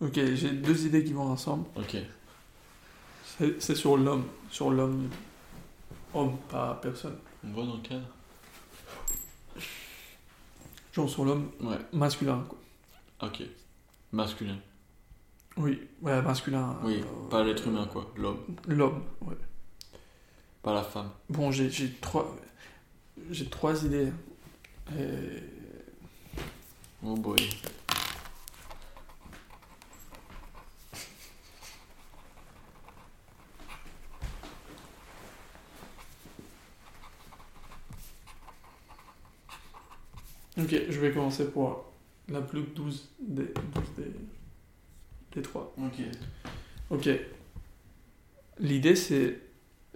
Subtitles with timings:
[0.00, 1.66] Ok, j'ai deux idées qui vont ensemble.
[1.76, 1.96] Ok.
[3.58, 4.24] C'est sur l'homme.
[4.50, 5.08] Sur l'homme.
[6.14, 7.16] Homme, pas personne.
[7.44, 8.06] On voit dans le cadre
[10.92, 11.76] Genre sur l'homme Ouais.
[11.92, 12.58] masculin, quoi.
[13.28, 13.42] Ok.
[14.12, 14.56] Masculin.
[15.58, 16.76] Oui, ouais, masculin.
[16.82, 18.10] Oui, euh, pas l'être humain, quoi.
[18.16, 18.38] L'homme.
[18.68, 19.36] L'homme, ouais.
[20.62, 21.10] Pas la femme.
[21.30, 22.34] Bon, j'ai j'ai trois.
[23.30, 24.12] J'ai trois idées.
[24.98, 25.42] Et...
[27.04, 27.36] Oh boy.
[40.66, 41.92] Ok, je vais commencer pour
[42.28, 44.10] la plus douce des, douce des,
[45.32, 45.72] des trois.
[45.78, 46.02] Ok.
[46.90, 47.08] Ok.
[48.58, 49.38] L'idée, c'est.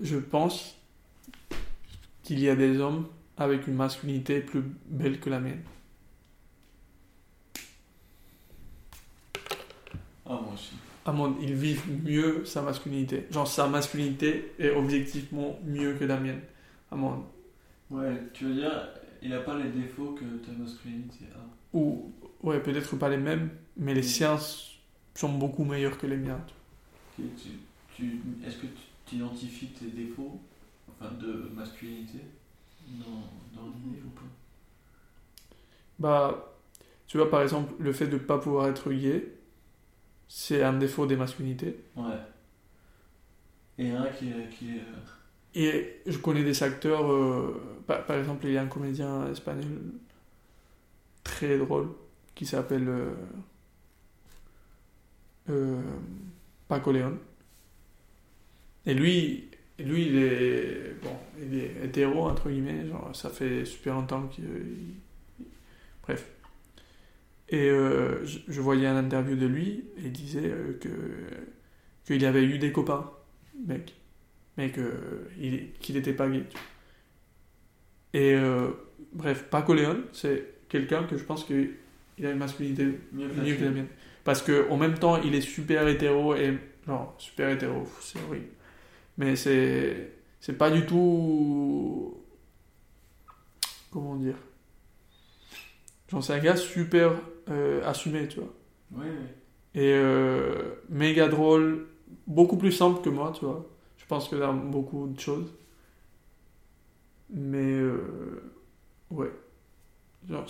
[0.00, 0.76] Je pense
[2.22, 5.62] qu'il y a des hommes avec une masculinité plus belle que la mienne.
[10.24, 10.74] Ah, moi aussi.
[11.04, 13.26] À mon, ils vivent mieux sa masculinité.
[13.32, 16.42] Genre, sa masculinité est objectivement mieux que la mienne.
[16.92, 17.24] À mon.
[17.90, 18.88] Ouais, tu veux dire,
[19.22, 21.40] il a pas les défauts que ta masculinité a.
[21.76, 24.38] Ou, ouais, peut-être pas les mêmes, mais les siens
[25.14, 26.40] sont beaucoup meilleurs que les miens.
[27.18, 27.50] Ok, tu,
[27.94, 30.40] tu, Est-ce que tu t'identifies tes défauts
[30.88, 32.20] enfin, de masculinité
[32.88, 34.26] dans, dans l'idée ou pas?
[35.98, 36.56] Bah,
[37.06, 39.32] tu vois, par exemple, le fait de ne pas pouvoir être gay,
[40.28, 41.76] c'est un défaut des masculinités.
[41.96, 42.18] Ouais.
[43.78, 44.48] Et un qui est.
[44.50, 45.19] Qui est euh,
[45.54, 49.80] Et je connais des acteurs, euh, par, par exemple, il y a un comédien espagnol
[51.24, 51.88] très drôle
[52.34, 53.14] qui s'appelle euh,
[55.50, 55.80] euh,
[56.68, 57.18] Paco León.
[58.86, 59.48] Et lui,
[59.78, 64.44] lui, il est, bon, il est hétéro, entre guillemets, genre, ça fait super longtemps qu'il...
[64.44, 64.94] il-
[66.02, 66.26] Bref.
[67.50, 70.88] Et je, voyais un interview de lui, et il disait que
[72.06, 73.10] qu'il avait eu des copains,
[73.66, 73.94] mec
[74.60, 74.72] mais
[75.80, 76.44] qu'il n'était pas gay.
[78.12, 78.70] Et euh,
[79.12, 81.76] bref, Paco León, c'est quelqu'un que je pense qu'il
[82.24, 83.86] a une masculinité mieux que la mienne.
[84.24, 86.58] Parce que en même temps, il est super hétéro et.
[86.86, 88.48] Non, super hétéro, c'est horrible.
[89.16, 90.12] Mais c'est.
[90.40, 92.16] C'est pas du tout.
[93.90, 94.36] Comment dire?
[96.08, 97.12] Genre, c'est un gars super
[97.50, 98.52] euh, assumé, tu vois.
[98.92, 99.80] Oui, oui.
[99.80, 101.86] Et euh, méga drôle,
[102.26, 103.68] beaucoup plus simple que moi, tu vois.
[104.10, 105.46] Je pense que dans beaucoup de choses.
[107.30, 108.42] Mais euh,
[109.10, 109.30] ouais.
[110.28, 110.46] Genre,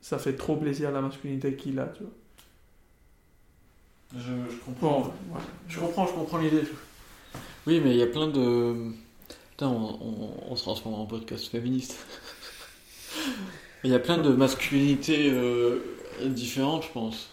[0.00, 2.12] ça fait trop plaisir la masculinité qu'il a, tu vois.
[4.16, 5.00] Je, je comprends.
[5.00, 5.40] Bon, ouais.
[5.68, 6.62] Je comprends, je comprends l'idée.
[7.66, 8.92] Oui, mais il y a plein de.
[9.50, 11.96] Putain, on, on- on se transforme en podcast féministe.
[13.84, 15.78] Il y a plein de masculinités euh,
[16.26, 17.28] différentes, je pense.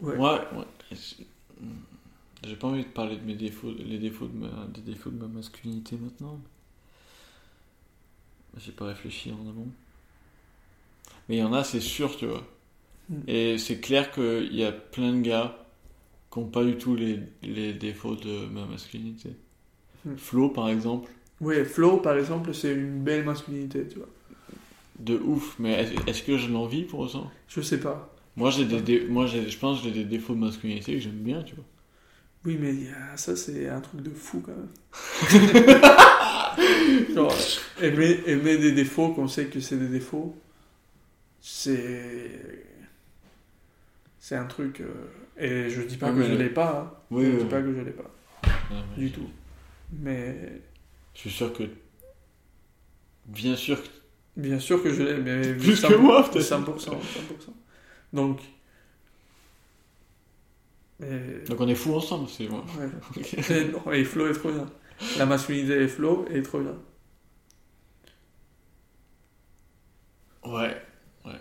[0.00, 0.16] Ouais.
[0.16, 0.64] Moi, ouais,
[2.46, 5.18] j'ai- pas envie de parler de mes défauts, les défauts de ma, des défauts de
[5.18, 6.40] ma masculinité maintenant.
[8.56, 9.72] J'ai pas réfléchi en amont.
[11.28, 12.46] Mais il y en a, c'est sûr, tu vois.
[13.08, 13.22] Mm.
[13.28, 15.66] Et c'est clair qu'il y a plein de gars
[16.32, 19.30] qui n'ont pas du tout les, les défauts de ma masculinité.
[20.04, 20.16] Mm.
[20.16, 24.08] Flo, par exemple, Ouais, Flo, par exemple, c'est une belle masculinité, tu vois.
[25.00, 27.30] de ouf, mais est- est-ce que je l'envie pour autant?
[27.48, 28.14] Je sais pas.
[28.36, 31.42] Moi, j'ai des, moi je pense que j'ai des défauts de masculinité que j'aime bien,
[31.44, 31.64] tu vois.
[32.44, 32.74] Oui, mais
[33.16, 34.68] ça, c'est un truc de fou, quand même.
[37.14, 37.34] Genre,
[37.82, 40.34] aimer, aimer des défauts qu'on sait que c'est des défauts,
[41.40, 42.30] c'est.
[44.18, 44.80] C'est un truc.
[44.80, 46.98] euh, Et je dis pas que je l'ai pas, hein.
[47.10, 48.10] Oui, je oui, dis pas que je l'ai pas,
[48.96, 49.28] du tout.
[49.92, 50.62] Mais.
[51.14, 51.64] Je suis sûr que.
[53.26, 53.88] Bien sûr que.
[54.36, 55.54] Bien sûr que je l'ai, mais.
[55.54, 56.44] Plus 100%, que moi, peut-être.
[56.44, 56.96] 100%, 100%.
[58.12, 58.40] Donc.
[61.00, 61.40] Mais.
[61.48, 62.62] Donc on est fous ensemble, c'est bon.
[62.78, 62.88] Ouais.
[63.16, 63.34] Ok.
[63.50, 64.66] Et, non, et Flo est trop bien.
[65.18, 66.76] La masculinité et Flo est trop bien.
[70.44, 70.76] Ouais,
[71.24, 71.40] ouais.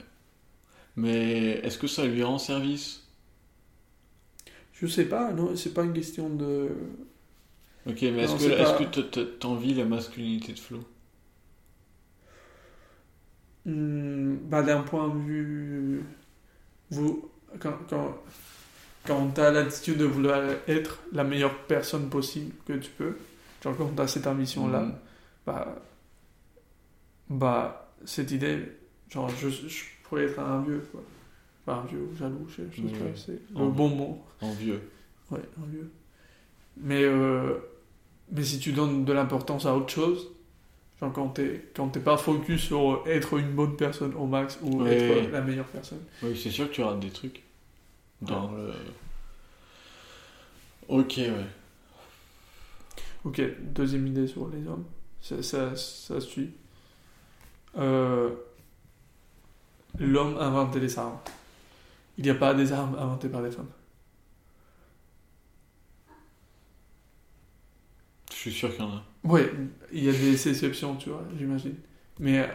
[0.95, 3.07] Mais est-ce que ça lui rend service?
[4.73, 6.69] Je sais pas, non, c'est pas une question de.
[7.85, 10.79] Ok, mais est-ce que est-ce pas- t'envies la masculinité de Flo?
[13.65, 16.03] Hmm, bah, d'un point de vue.
[16.91, 17.29] Vous,
[17.59, 18.15] quand, quand,
[19.05, 23.17] quand tu as l'attitude de vouloir être la meilleure personne possible que tu peux,
[23.63, 24.95] genre quand tu as cette ambition-là, Mhm.
[25.45, 25.75] bah,
[27.29, 28.59] bah, cette idée,
[29.09, 31.01] genre, je, je pourrais être un vieux, quoi.
[31.65, 34.23] Enfin, un vieux ou jaloux, je, je sais pas, c'est le bon mot.
[34.41, 34.81] En vieux.
[35.29, 35.91] Ouais, un vieux.
[36.77, 37.55] Mais, euh,
[38.31, 40.29] mais si tu donnes de l'importance à autre chose,
[40.99, 44.81] genre quand t'es quand t'es pas focus sur être une bonne personne au max ou
[44.81, 47.43] Ouais, être la meilleure personne, Oui, c'est sûr que tu rates des trucs.
[48.21, 48.73] Dans le...
[50.87, 51.45] Ok, ouais.
[53.25, 54.85] Ok, deuxième idée sur les hommes.
[55.21, 56.51] Ça, ça, ça suit.
[57.77, 58.33] Euh,
[59.97, 61.17] L'homme a inventé les armes.
[62.17, 63.69] Il n'y a pas des armes inventées par les femmes.
[68.31, 69.03] Je suis sûr qu'il y en a.
[69.23, 69.51] Ouais,
[69.91, 71.75] il y a des exceptions, tu vois, j'imagine.
[72.19, 72.47] Mais euh,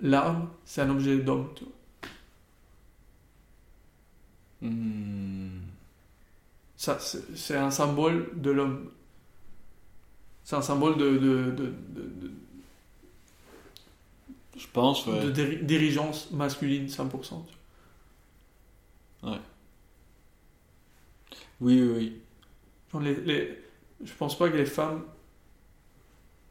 [0.00, 1.72] l'arme, c'est un objet d'homme, tu vois.
[4.62, 5.68] Hmm.
[6.76, 6.98] Ça,
[7.34, 8.90] c'est un symbole de l'homme.
[10.44, 12.30] C'est un symbole de, de, de, de, de-
[14.56, 15.20] Je pense, ouais.
[15.20, 15.30] de
[15.64, 17.44] dirigeance masculine 100%.
[17.46, 17.54] tu
[19.22, 19.38] vois.
[21.60, 22.20] Oui, oui, oui.
[22.92, 23.58] Genre les, les,
[24.04, 25.04] je pense pas que les femmes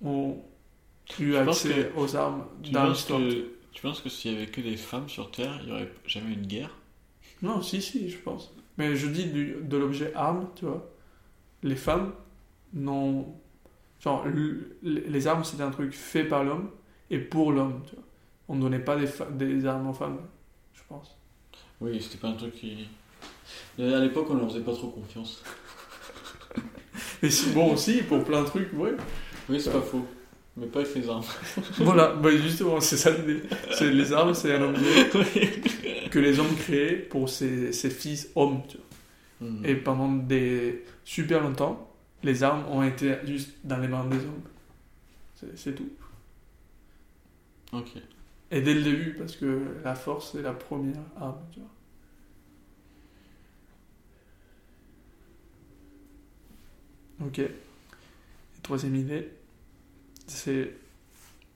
[0.04, 0.38] ont
[1.20, 3.22] eu Je accès aux armes dans l'histoire.
[3.74, 6.34] tu penses que s'il y avait que des femmes sur Terre, il n'y aurait jamais
[6.34, 6.76] une guerre?
[7.42, 8.54] Non, si, si, je pense.
[8.78, 10.90] Mais je dis du- de l'objet arme, tu vois.
[11.64, 12.14] Les femmes
[12.74, 13.26] n'ont.
[14.00, 16.70] Genre, le- les armes, c'était un truc fait par l'homme
[17.10, 18.04] et pour l'homme, tu vois.
[18.48, 18.98] On ne donnait pas
[19.32, 20.18] des, armes aux femmes,
[20.74, 21.16] je pense.
[21.80, 22.88] Oui, c'était pas un truc qui.
[23.80, 25.44] À l'époque, on leur faisait pas trop confiance.
[27.22, 28.94] Mais c'est bon aussi, pour plein de trucs, ouais.
[29.50, 30.06] Oui, c'est pas faux.
[30.58, 31.24] Mais pas avec les armes.
[31.78, 33.42] voilà, bah justement, c'est ça l'idée.
[33.72, 35.10] C'est- Les armes, c'est un objet
[36.12, 39.50] que les hommes créaient pour ses, ses fils hommes, tu vois.
[39.50, 39.66] Hmm.
[39.66, 41.92] Et pendant des super longtemps,
[42.24, 44.44] les armes ont été juste dans les mains des hommes.
[45.36, 45.90] C'est- C'est tout.
[47.74, 47.94] Ok.
[48.52, 51.70] Et dès le début, parce que la force est la première arme, tu vois.
[57.28, 57.40] Ok.
[57.40, 57.52] Et
[58.64, 59.30] troisième idée,
[60.28, 60.74] c'est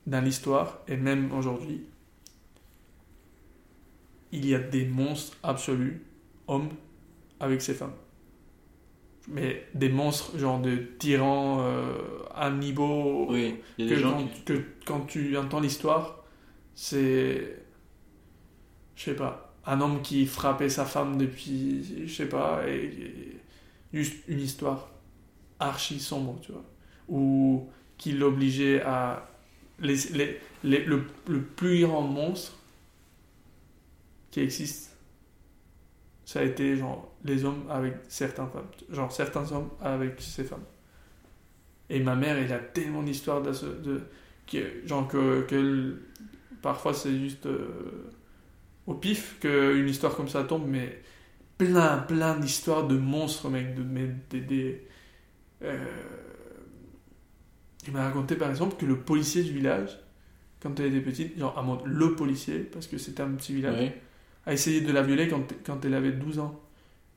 [0.06, 1.82] dans l'histoire, et même aujourd'hui,
[4.32, 6.02] il y a des monstres absolus,
[6.48, 6.70] hommes,
[7.40, 7.94] avec ces femmes.
[9.28, 11.94] Mais des monstres, genre de tyrans euh,
[12.34, 14.42] à niveau Oui, il y a que des gens quand, qui.
[14.44, 16.24] que quand tu entends l'histoire,
[16.74, 17.56] c'est.
[18.96, 19.54] Je sais pas.
[19.66, 22.06] Un homme qui frappait sa femme depuis.
[22.06, 22.62] Je sais pas.
[22.68, 23.36] Et, et
[23.92, 24.90] juste une histoire
[25.60, 26.64] archi sombre, tu vois.
[27.08, 27.68] Ou
[27.98, 29.28] qui l'obligeait à.
[29.80, 32.56] Les, les, les- le, le plus grand monstre
[34.36, 34.90] qui existe,
[36.26, 38.68] ça a été genre les hommes avec certaines femmes.
[38.90, 40.64] Genre certains hommes avec ces femmes.
[41.88, 44.02] Et ma mère, elle a tellement d'histoires de, de
[44.46, 46.02] que, genre que,
[46.60, 48.10] parfois c'est juste euh,
[48.86, 51.00] au pif qu'une histoire comme ça tombe, mais
[51.56, 53.82] plein, plein d'histoires de monstres, mec, de,
[54.28, 54.86] des, des,
[55.62, 55.78] euh,
[57.86, 59.98] il m'a raconté par exemple que le policier du village,
[60.60, 63.92] quand elle était petite, genre à mode le policier, parce que c'était un petit village.
[64.46, 66.60] A essayé de la violer quand, quand elle avait 12 ans.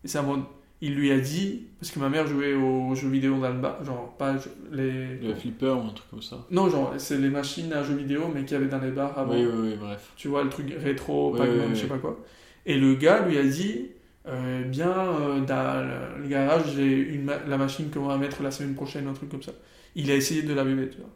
[0.04, 0.42] Et mode,
[0.82, 3.84] il lui a dit, parce que ma mère jouait aux jeux vidéo dans le bar,
[3.84, 4.36] genre pas
[4.72, 5.18] les...
[5.18, 6.46] Le flipper ou un truc comme ça.
[6.52, 9.18] Non, genre, c'est les machines à jeux vidéo, mais qu'il y avait dans les bars
[9.18, 9.34] avant.
[9.34, 10.12] Oui, oui, oui, bref.
[10.16, 12.18] Tu vois, le truc rétro, Oui, Pac-Man, oui, je sais pas quoi.
[12.66, 13.88] Et le gars lui a dit
[14.28, 18.52] euh, Bien, euh, dans le garage, j'ai une ma- la machine qu'on va mettre la
[18.52, 19.52] semaine prochaine, un truc comme ça.
[19.96, 21.10] Il a essayé de la violer, tu vois.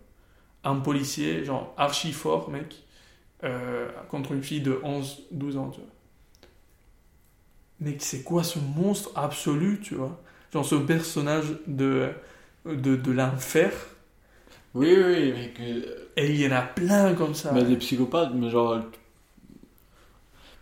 [0.65, 2.83] Un policier, genre archi fort, mec,
[3.43, 5.89] euh, contre une fille de 11, 12 ans, tu vois.
[7.79, 10.21] Mec, c'est quoi ce monstre absolu, tu vois?
[10.53, 12.09] Genre ce personnage de,
[12.65, 13.71] de, de l'enfer?
[14.73, 16.09] Oui, oui, mais que.
[16.15, 17.53] Et il y en a plein comme ça.
[17.53, 18.81] Bah, des psychopathes, mais genre.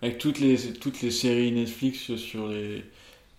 [0.03, 2.83] Avec toutes les, toutes les séries Netflix sur les,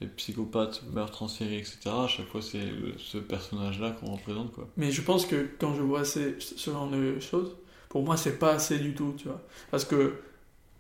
[0.01, 4.53] les psychopathes, meurtres en série, etc., à chaque fois c'est le- ce personnage-là qu'on représente,
[4.53, 4.69] quoi.
[4.77, 7.57] Mais je pense que quand je vois ces, ce genre de choses,
[7.89, 9.43] pour moi, c'est pas assez du tout, tu vois.
[9.71, 10.15] Parce que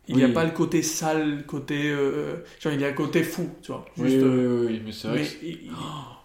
[0.08, 1.90] il n'y a pas le côté sale, côté.
[1.90, 3.84] euh, genre, il y a le côté fou, tu vois.
[3.96, 5.70] Juste, oui, euh, oui, oui, mais c'est vrai mais il-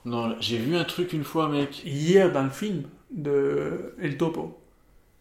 [0.05, 1.83] Non, j'ai vu un truc une fois, mec.
[1.85, 4.59] hier, dans le film de El Topo,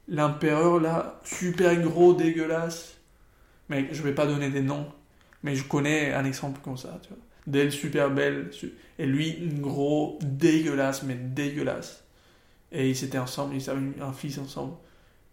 [0.08, 2.98] l'empereur, là, super gros, dégueulasse.
[3.68, 4.86] Mec, je vais pas donner des noms,
[5.42, 7.18] mais je connais un exemple comme ça, tu vois.
[7.46, 12.04] D'elle super belle, su- et lui, gros, dégueulasse, mais dégueulasse.
[12.72, 14.74] Et ils étaient ensemble, ils avaient un fils ensemble.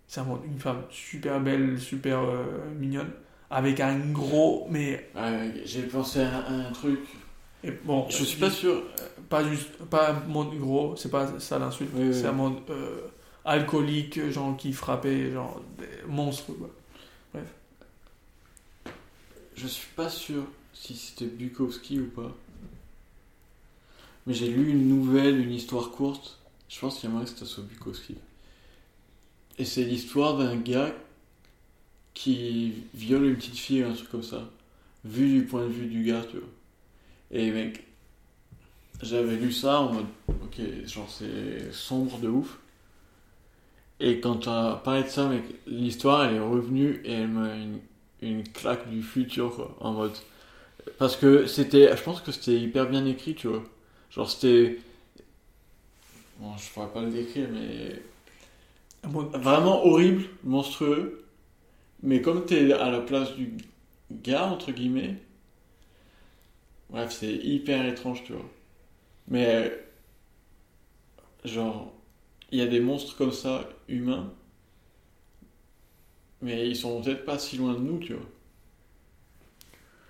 [0.08, 3.10] C'est un- une femme super belle, super euh, mignonne,
[3.50, 7.00] avec un gros, mais Ouais, j'ai pensé à, à un truc.
[7.64, 8.84] et bon, Je suis pas sûr.
[9.30, 12.28] pas juste, pas un mode gros, c'est pas ça l'insulte, Oui, oui, c'est oui.
[12.28, 13.02] un mode euh,
[13.46, 16.70] alcoolique, genre qui frappait, genre des monstres, quoi.
[19.56, 20.44] Je suis pas sûr
[20.74, 22.32] si c'était Bukowski ou pas.
[24.26, 26.40] Mais j'ai lu une nouvelle, une histoire courte.
[26.70, 28.16] Je pense qu'il y a moyen que c'était sur Bukowski.
[29.58, 30.94] Et c'est l'histoire d'un gars
[32.14, 34.50] qui viole une petite fille un truc comme ça.
[35.06, 36.48] vu du point de vue du gars, tu vois.
[37.32, 37.84] Et mec,
[39.02, 42.60] j'avais lu ça en mode, ok, genre c'est sombre de ouf.
[44.00, 47.56] Et quand tu as parlé de ça, mec, l'histoire elle est revenue et elle m'a
[47.56, 47.80] une,
[48.22, 50.14] une claque du futur, quoi, en mode.
[50.98, 53.64] Parce que c'était, je pense que c'était hyper bien écrit, tu vois.
[54.12, 54.80] Genre c'était.
[56.40, 58.02] Bon, je pourrais pas le décrire, mais
[59.04, 61.26] vraiment horrible, monstrueux.
[62.02, 63.58] Mais comme t'es à la place du
[64.12, 65.16] gars, entre guillemets,
[66.90, 68.50] bref, c'est hyper étrange, tu vois.
[69.28, 69.72] Mais,
[71.46, 71.94] genre,
[72.52, 74.32] il y a des monstres comme ça, humains,
[76.42, 78.26] mais ils sont peut-être pas si loin de nous, tu vois.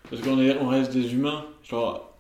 [0.10, 2.14] Parce qu'on on reste des humains, genre,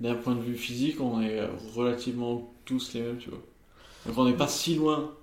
[0.00, 1.44] d'un point de vue physique, on est
[1.74, 3.42] relativement tous les mêmes, tu vois.
[4.06, 5.14] Donc on n'est pas si loin.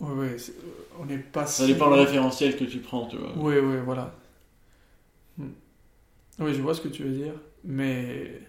[0.00, 3.06] Ouais, ouais, c'est- euh, on n'est pas Ça si- dépend le référentiel que tu prends,
[3.06, 3.32] tu vois.
[3.36, 4.14] Oui, oui, voilà.
[5.38, 5.48] Hmm.
[6.38, 7.34] Oui, je vois ce que tu veux dire,
[7.64, 8.40] mais,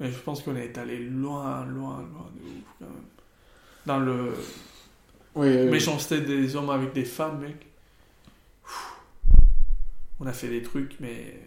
[0.00, 3.04] mais je pense qu'on est allé loin, loin, loin de ouf quand même.
[3.86, 4.34] Dans le
[5.34, 5.70] Oui, oui, oui.
[5.70, 7.66] méchanceté des hommes avec des femmes, mec.
[10.20, 11.40] On a fait des trucs, mais.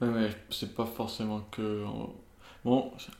[0.00, 1.84] Ouais, mais c'est pas forcément que.
[2.64, 2.92] Bon.
[2.98, 3.10] c'est-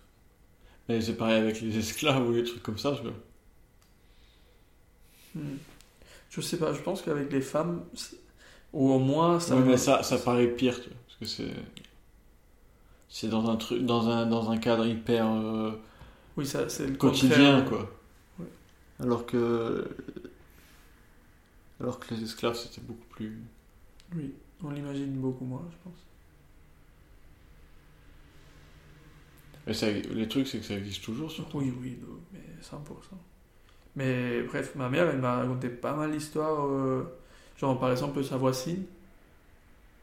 [0.89, 3.13] Mais c'est pareil avec les esclaves ou les trucs comme ça, tu vois.
[6.31, 7.85] Je sais pas, je pense qu'avec les femmes,
[8.73, 9.57] ou au moins ça.
[9.57, 10.99] Ouais, me- mais ça, ça paraît pire, tu vois.
[11.07, 11.55] Parce que c'est.
[13.09, 15.73] C'est dans un truc, dans un, dans un cadre hyper euh,
[16.37, 17.69] Oui, ça, c'est le quotidien, contraire.
[17.69, 17.91] quoi.
[18.39, 18.47] Ouais.
[19.01, 19.89] Alors que.
[21.81, 23.41] Alors que les esclaves, c'était beaucoup plus.
[24.15, 25.99] Oui, on l'imagine beaucoup moins, je pense.
[29.67, 31.59] Mais ça, les trucs, c'est que ça existe toujours, surtout.
[31.59, 31.99] Oui, oui,
[32.33, 33.19] mais 100%.
[33.97, 36.67] Mais bref, ma mère, elle m'a raconté pas mal d'histoires.
[36.67, 37.05] euh,
[37.59, 38.85] genre, par exemple, sa voisine,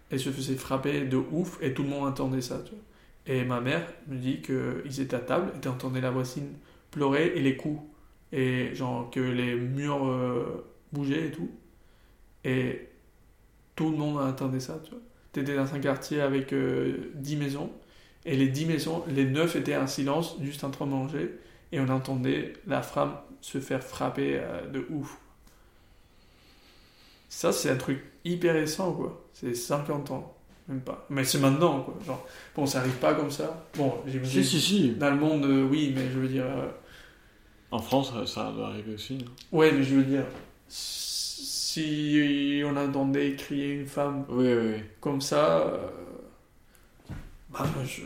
[0.10, 2.84] elle se faisait frapper de ouf et tout le monde entendait ça, tu vois.
[3.28, 6.48] Et ma mère me dit qu'ils étaient à table et t'entendais la voisine
[6.92, 7.82] pleurer et les coups.
[8.32, 11.50] Et genre que les murs euh, bougeaient et tout.
[12.44, 12.88] Et
[13.76, 15.02] tout le monde entendait ça, tu vois.
[15.34, 17.72] T'étais dans un quartier avec euh, 10 maisons.
[18.26, 21.32] Et les 10 maisons, les 9 étaient en silence, juste en train de manger.
[21.72, 25.18] Et on entendait la femme se faire frapper euh, de ouf.
[27.30, 29.26] Ça, c'est un truc hyper récent, quoi.
[29.34, 30.36] C'est 50 ans,
[30.68, 31.06] même pas.
[31.10, 31.96] Mais c'est maintenant, quoi.
[32.06, 32.26] Genre,
[32.56, 33.66] bon, ça arrive pas comme ça.
[33.76, 34.44] Bon, j'imagine.
[34.44, 34.90] Si, si, si.
[34.92, 36.46] Dans le monde, euh, oui, mais je veux dire.
[36.46, 36.70] euh,
[37.72, 39.20] En France, ça, doit arriver aussi.
[39.22, 39.32] hein.
[39.52, 40.24] Ouais, mais je veux dire.
[40.70, 44.82] Si on entendait crier une femme Oui, oui, oui.
[45.00, 45.60] comme ça.
[45.68, 45.90] euh,
[47.52, 48.02] Bah, je.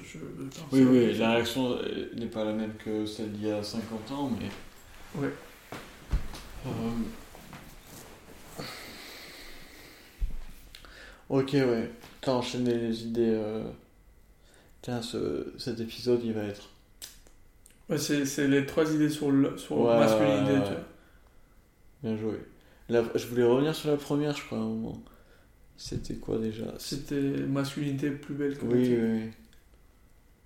[0.71, 1.77] Oui, oui, la réaction
[2.17, 4.47] n'est pas la même que celle d'il y a 50 ans, mais.
[5.15, 5.29] Ouais.
[6.65, 6.69] Euh,
[11.29, 11.89] Ok, ouais.
[12.21, 13.29] T'as enchaîné les idées.
[13.33, 13.63] euh,
[14.81, 15.53] Tiens, ce...
[15.57, 16.69] cet épisode, il va être.
[17.89, 20.77] Ouais, c'est c'est les trois idées sur, le, sur Ouais, masculinité, ouais.
[22.03, 22.39] Bien joué.
[22.89, 25.01] La- Je voulais revenir sur la première, je crois, à un moment.
[25.77, 26.65] C'était quoi déjà?
[26.79, 29.31] C'était masculinité plus belle que oui, oui.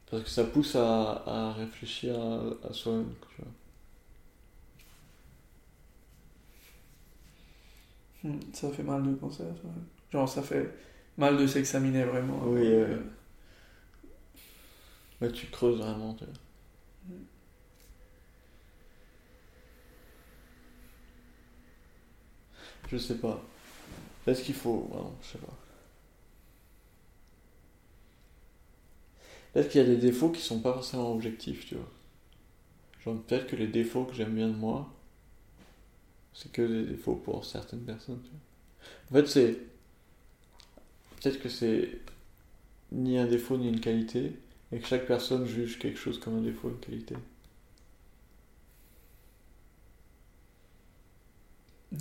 [0.09, 3.51] Parce que ça pousse à, à réfléchir à, à soi-même, tu vois.
[8.53, 9.69] Ça fait mal de penser à ça.
[10.11, 10.69] Genre, ça fait
[11.17, 12.39] mal de s'examiner vraiment.
[12.43, 12.97] Oui, Euh,
[15.21, 15.31] ouais.
[15.31, 16.33] Tu creuses vraiment, tu vois.
[22.91, 23.41] Je sais pas.
[24.27, 24.89] Est-ce qu'il faut.
[24.93, 25.53] Non, je sais pas.
[29.53, 31.89] Peut-être qu'il y a des défauts qui sont pas forcément objectifs, tu vois.
[33.05, 34.89] Genre, peut-être que les défauts que j'aime bien de moi,
[36.35, 39.21] c'est que des défauts pour certaines personnes, tu vois.
[39.21, 39.59] En fait, c'est.
[41.21, 41.99] Peut-être que c'est
[42.91, 44.33] ni un défaut ni une qualité,
[44.71, 47.15] et que chaque personne juge quelque chose comme un défaut ou une qualité.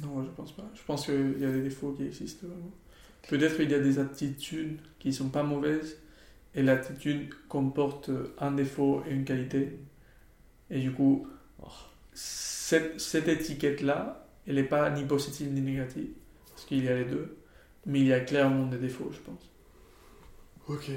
[0.03, 0.71] Non, je pense pas.
[0.75, 2.73] Je pense qu'il y a des défauts qui existent vraiment.
[3.29, 5.99] Peut-être qu'il y a des attitudes qui sont pas mauvaises
[6.55, 9.79] et l'attitude comporte un défaut et une qualité.
[10.71, 11.27] Et du coup,
[11.63, 11.69] Oh.
[12.15, 16.11] cette, cette étiquette-là, elle n'est pas ni positive ni négative,
[16.51, 17.37] parce qu'il y a les deux,
[17.87, 19.51] mais il y a clairement des défauts, je pense.
[20.69, 20.91] Ok.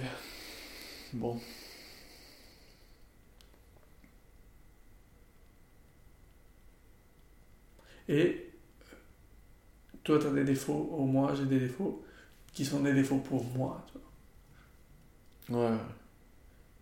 [1.14, 1.40] Bon.
[8.08, 8.54] Et
[10.04, 12.04] toi, tu as des défauts, ou moi, j'ai des défauts,
[12.54, 13.86] qui sont des défauts pour moi.
[13.92, 14.00] tu
[15.50, 15.70] vois.
[15.72, 15.78] Ouais.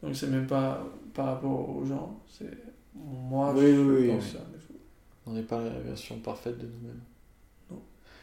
[0.04, 2.52] Donc, c'est même pas par rapport aux gens, c'est
[2.94, 4.32] moi, Oui, je oui, pense oui.
[4.32, 4.80] que c'est un défaut.
[5.26, 7.02] On n'est pas la version parfaite de nous-mêmes.